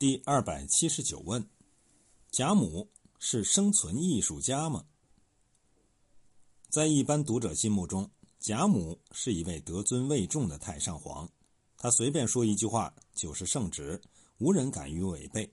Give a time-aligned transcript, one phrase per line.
[0.00, 1.46] 第二百七十九问：
[2.30, 4.86] 贾母是生存艺术家吗？
[6.70, 11.28] 在一般读者心目中，贾母是一位得尊位重的太上皇，
[11.76, 14.00] 她随便说一句话就是圣旨，
[14.38, 15.52] 无人敢于违背。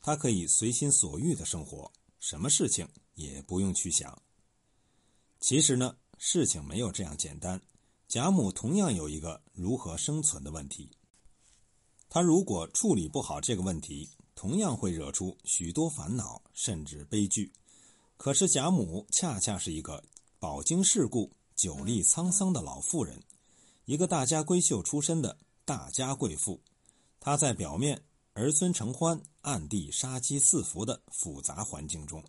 [0.00, 4.20] 她可以随心所欲的生活，什么事情也不用去想。
[5.38, 7.62] 其实呢，事情没有这样简单。
[8.08, 10.90] 贾母同样有一个如何生存的问题。
[12.08, 17.52] 他如果处理不好这个问题，同样会惹出许多烦恼，甚至悲剧。
[18.16, 20.04] 可是贾母恰恰是一个
[20.38, 23.20] 饱经世故、久历沧桑的老妇人，
[23.84, 26.60] 一个大家闺秀出身的大家贵妇。
[27.18, 28.00] 她在表面
[28.34, 32.22] 儿孙承欢、暗地杀机四伏的复杂环境中，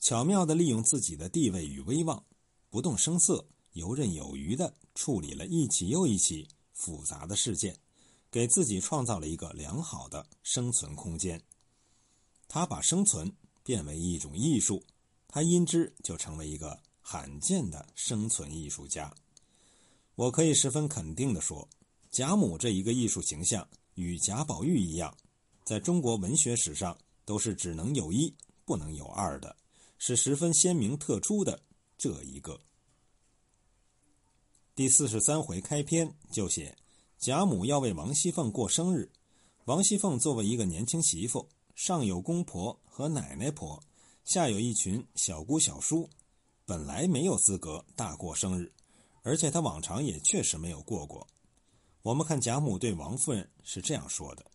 [0.00, 2.24] 巧妙地利用自己的地位与威望，
[2.68, 7.76] 不动声色、游刃有余地处理了一起又一起复杂的事件。
[8.30, 11.42] 给自己创造了一个良好的生存空间。
[12.46, 13.30] 他把生存
[13.62, 14.82] 变为一种艺术，
[15.26, 19.12] 他因之就成为一个罕见的生存艺术家。
[20.14, 21.68] 我可以十分肯定地说，
[22.10, 25.16] 贾母这一个艺术形象与贾宝玉一样，
[25.64, 29.54] 在中国文学史上都是只能有一不能有二的，
[29.98, 31.62] 是十分鲜明特殊的
[31.96, 32.60] 这一个。
[34.74, 36.76] 第四十三回开篇就写。
[37.18, 39.10] 贾母要为王熙凤过生日，
[39.64, 43.82] 王熙凤作为一个年轻媳妇，上有公婆和奶奶婆，
[44.24, 46.08] 下有一群小姑小叔，
[46.64, 48.72] 本来没有资格大过生日，
[49.22, 51.26] 而且她往常也确实没有过过。
[52.02, 54.46] 我们看贾母对王夫人是这样说的：“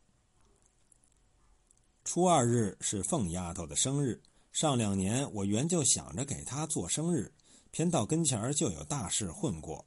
[2.06, 4.22] 初二日是凤丫头的生日，
[4.54, 7.34] 上两年我原就想着给她做生日，
[7.72, 9.86] 偏到跟前儿就有大事混过，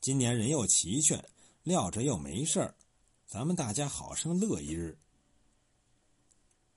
[0.00, 1.20] 今年人又齐全。”
[1.68, 2.74] 料着又没事儿，
[3.26, 4.98] 咱们大家好生乐一日。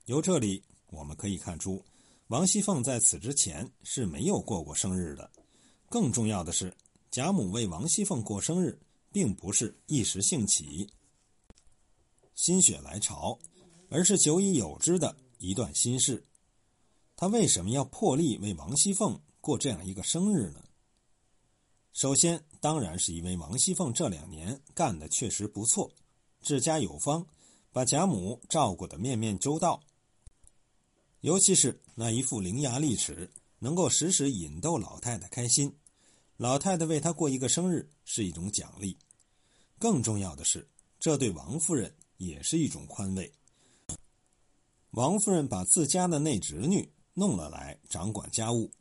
[0.03, 1.81] 由这里我们可以看出，
[2.27, 5.31] 王熙凤在此之前是没有过过生日的。
[5.87, 6.75] 更重要的是，
[7.09, 8.77] 贾母为王熙凤过生日，
[9.13, 10.89] 并不是一时兴起、
[12.35, 13.39] 心血来潮，
[13.89, 16.27] 而是久已有之的一段心事。
[17.15, 20.61] 他为什么要破例为王熙凤过这样一个生日呢？
[21.93, 25.91] 首先，当然是因为王熙凤这两年干的确实不错，
[26.41, 27.25] 治家有方，
[27.73, 29.81] 把贾母照顾的面面周到。
[31.21, 35.75] 尤其是那一副伶牙俐齿，能够时时引逗老太太开心。
[36.37, 38.95] 老太太为他过一个生日是一种奖励。
[39.79, 40.67] 更重要的是，
[40.99, 43.31] 这对王夫人也是一种宽慰。
[44.91, 48.71] 王夫人把自家的内侄女弄了来掌管家务，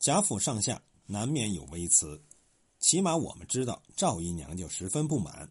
[0.00, 2.20] 贾府上下难免有微词。
[2.88, 5.46] 起码我们知道，赵姨娘就十分不满。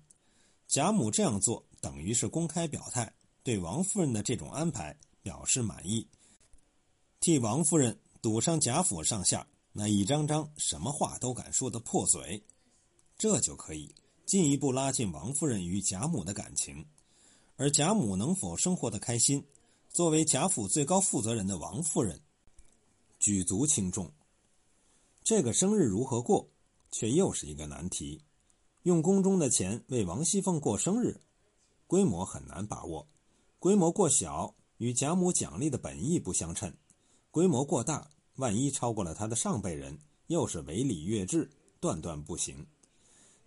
[0.67, 6.07] 贾母这样做，等于是公开表态，对王夫人的这种安排表示满意，
[7.19, 12.43] 替王夫人堵上贾府上下那一张张什么话都敢说的破嘴，
[13.19, 13.93] 这就可以
[14.25, 16.83] 进一步拉近王夫人与贾母的感情。
[17.55, 19.45] 而贾母能否生活的开心，
[19.91, 22.19] 作为贾府最高负责人的王夫人，
[23.19, 24.11] 举足轻重。
[25.23, 26.49] 这个生日如何过？
[26.97, 28.23] 却又是一个难题，
[28.81, 31.21] 用宫中的钱为王熙凤过生日，
[31.85, 33.05] 规模很难把握；
[33.59, 36.71] 规模过小，与贾母奖励的本意不相称；
[37.29, 42.65] 规模过大，万一超过了他的上辈人，又是违礼越制，断断不行。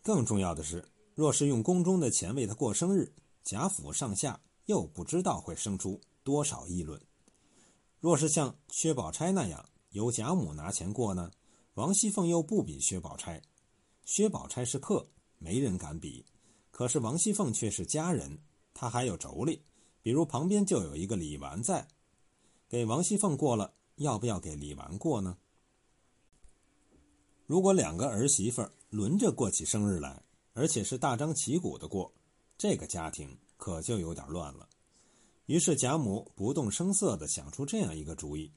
[0.01, 0.85] 更重要的是，
[1.17, 3.13] 若是用宫中的钱为他过生日，
[3.43, 7.03] 贾府上下又不知道会生出多少议论。
[7.99, 11.33] 若是像薛宝钗那样由贾母拿钱过呢？
[11.75, 13.41] 王熙凤又不比薛宝钗，
[14.05, 15.09] 薛宝钗是客，
[15.39, 16.25] 没人敢比。
[16.71, 18.39] 可是王熙凤却是家人，
[18.75, 19.61] 她还有妯娌，
[20.03, 21.87] 比如旁边就有一个李纨在。
[22.69, 25.39] 给王熙凤过了，要不要给李纨过呢？
[27.47, 30.23] 如果两个儿媳妇轮着过起生日来，
[30.53, 32.13] 而且是大张旗鼓的过，
[32.59, 34.69] 这个家庭可就有点乱了。
[35.47, 38.53] 于是贾母不动声色地想出这样一个主意。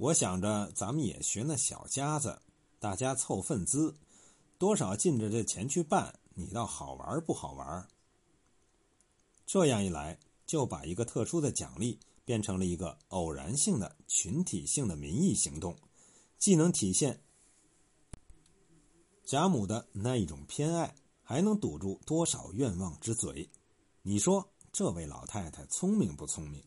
[0.00, 2.40] 我想着，咱们也学那小家子，
[2.78, 3.94] 大家凑份资，
[4.56, 7.86] 多少进着这钱去办，你倒好玩不好玩？
[9.44, 15.76] 这样一来，就把一个特殊的奖励变成了一个偶然性的群体性的民意行动，
[16.38, 17.20] 既能体现
[19.26, 23.46] 贾母的那一种偏爱，还能堵住多少愿望之嘴？
[24.00, 26.64] 你说这位老太太聪明不聪明？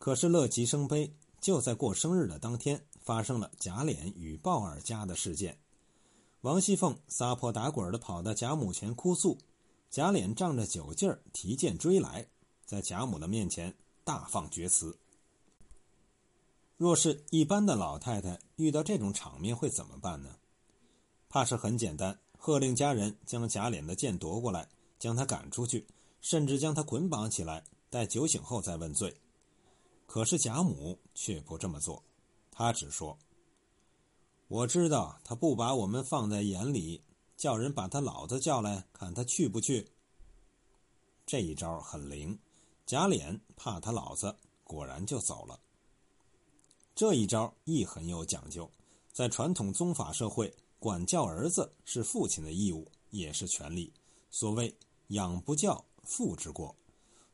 [0.00, 1.14] 可是乐极生悲。
[1.44, 5.58] 就在过生日的当天，发生了贾琏与鲍尔家的事件。
[6.40, 9.36] 王熙凤撒泼打滚的跑到贾母前哭诉，
[9.90, 12.26] 贾琏仗着酒劲儿提剑追来，
[12.64, 13.74] 在贾母的面前
[14.04, 14.96] 大放厥词。
[16.78, 20.36] 若是一般的老太太遇到这种场面会怎么办呢？
[21.28, 25.86] 怕是很简单，喝令家人将贾琏的剑夺过来，将他赶出去，
[26.22, 29.14] 甚至将他捆绑起来，待酒醒后再问罪。
[30.06, 32.02] 可是贾母却不这么做，
[32.50, 33.18] 她只说
[34.48, 37.02] ：“我知道他不把我们放在眼里，
[37.36, 39.90] 叫人把他老子叫来，看他去不去。”
[41.26, 42.38] 这一招很灵，
[42.86, 45.58] 贾琏怕他老子，果然就走了。
[46.94, 48.70] 这一招亦很有讲究，
[49.12, 53.92] 在传统宗法社会，管教儿子是父亲的义务，也是权利。
[54.30, 54.72] 所谓
[55.08, 56.76] “养不教，父之过”。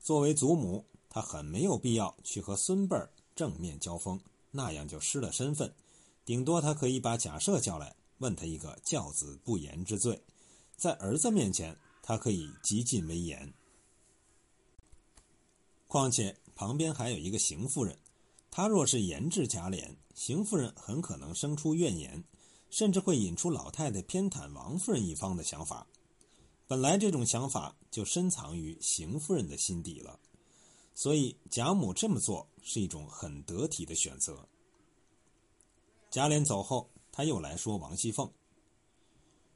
[0.01, 4.19] 作为祖母，他很没有必要去和孙辈儿正面交锋，
[4.51, 5.75] 那样就失了身份。
[6.25, 10.23] 顶多他可以把贾赦叫来，问他一个教子不严之罪。
[10.77, 13.53] 在儿子面前，他可以极尽威严。
[15.87, 17.99] 况且旁边还有一个邢夫人。
[18.53, 22.25] 他若是严治贾琏，邢夫人很可能生出怨言，
[22.69, 25.87] 甚至会引出老太太偏袒王夫人一方的想法。
[26.67, 30.19] 本来这种想法就深藏于邢夫人的心底了，
[31.01, 34.47] 所以贾母这么做是一种很得体的选择。
[36.11, 38.31] 贾琏走后，他又来说王熙凤：“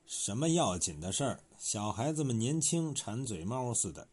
[0.08, 1.44] 什么要紧的事儿？
[1.58, 4.08] 小孩子们年轻，馋嘴猫似的，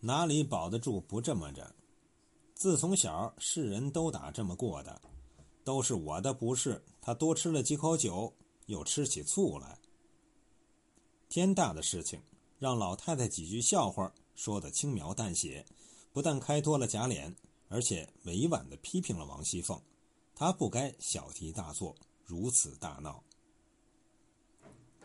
[0.00, 1.74] 哪里保得住不这么着？”
[2.56, 4.98] 自从小，世人都打这么过的，
[5.64, 6.82] 都是我的不是。
[7.02, 8.32] 他多吃了几口酒，
[8.64, 9.78] 又吃起醋来。
[11.28, 12.22] 天大的事情，
[12.58, 15.66] 让老太太几句笑话说得轻描淡写，
[16.16, 17.34] 不但开脱了贾琏，
[17.68, 19.78] 而且委婉地批评了王熙凤。
[20.34, 23.22] 她不该小题大做，如此大闹。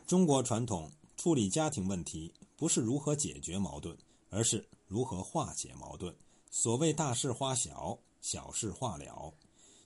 [0.07, 3.97] 中国传统处理家庭问题，不是如何解决矛盾，
[4.29, 6.15] 而是如何化解矛盾。
[6.49, 9.33] 所谓大事化小，小事化了。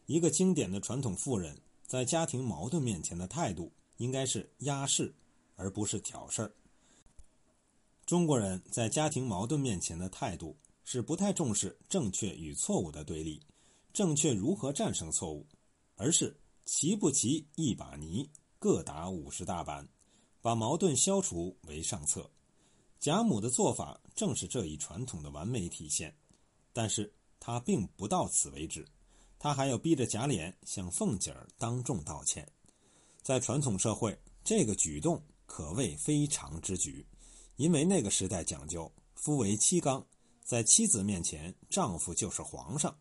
[0.05, 5.15] 一个经典的传统妇人在家庭矛盾面前的态度，应该是压事，
[5.55, 6.51] 而不是挑事儿。
[8.05, 13.41] 中国人在家庭矛盾面前的态度是不太重视正确与错误的对立，
[13.91, 15.45] 正确如何战胜错误，
[15.95, 18.29] 而是齐不齐一把泥，
[18.59, 19.85] 各打五十大板，
[20.41, 22.29] 把矛盾消除为上策。
[22.99, 26.15] 贾母的做法正是这一传统的完美体现。
[26.71, 28.85] 但是他并不到此为止，
[29.39, 32.47] 他还要逼着贾琏向凤姐儿当众道歉。
[33.21, 37.05] 在传统社会，这个举动可谓非常之举，
[37.55, 40.05] 因为那个时代讲究夫为妻纲，
[40.45, 42.95] 在妻子面前，丈夫就是皇上。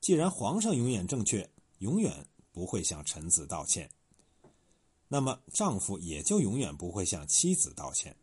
[0.00, 1.48] 既然皇上永远正确，
[1.78, 3.88] 永远不会向臣子道歉，
[5.06, 8.16] 那么丈夫也就永远不会向妻子道歉。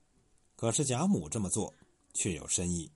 [0.58, 1.74] 可是贾母这么做
[2.14, 2.92] 却有深意。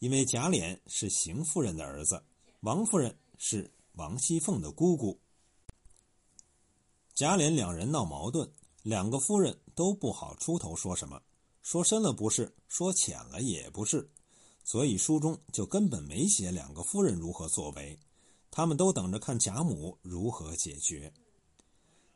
[0.00, 2.22] 因为贾琏是邢夫人的儿子，
[2.60, 5.18] 王夫人是王熙凤的姑姑。
[7.14, 11.22] 贾琏两人闹矛盾，两个夫人都不好出头说什么，
[11.62, 14.10] 说深了不是，说浅了也不是，
[14.66, 18.00] 所以书中就根本没写两个夫人如何作为，
[18.50, 21.14] 他们都等着看贾母如何解决。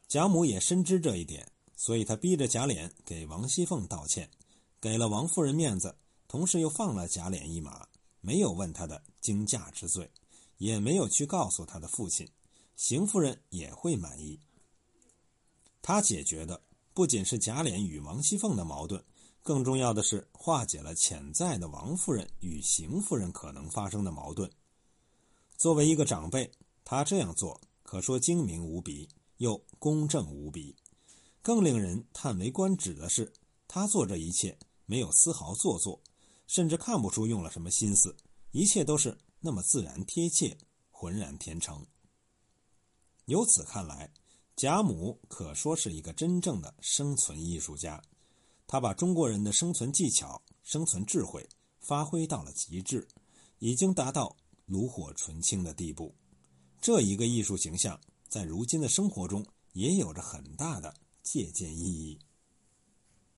[0.09, 4.29] 贾母也深知这一点，所以她逼着贾琏给王熙凤道歉，
[4.81, 5.95] 给了王夫人面子。
[6.27, 7.87] 同时又放了贾琏一马，
[8.21, 10.11] 没有问他的惊驾之罪，
[10.59, 12.29] 也没有去告诉他的父亲，
[12.77, 14.41] 邢夫人也会满意。
[15.81, 16.61] 他解决的
[16.93, 19.05] 不仅是贾琏与王熙凤的矛盾，
[19.43, 24.51] 更重要的是化解了潜在的王夫人与邢夫人可能发生的矛盾。
[25.57, 26.51] 作为一个长辈，
[26.85, 30.77] 他这样做可说精明无比，又公正无比。
[31.43, 33.33] 更令人叹为观止的是，
[33.67, 36.03] 他做这一切没有丝毫做作。
[36.47, 38.17] 甚至看不出用了什么心思，
[38.51, 40.59] 一切都是那么自然贴切，
[40.91, 41.87] 浑然天成。
[43.27, 44.13] 由此看来，
[44.57, 48.03] 贾母可说是一个真正的生存艺术家，
[48.71, 51.45] 他把中国人的生存技巧、生存智慧
[51.81, 53.09] 发挥到了极致，
[53.59, 56.15] 已经达到炉火纯青的地步。
[56.81, 62.17] 这一个艺术形象，在如今的生活中也有着很大的借鉴意义。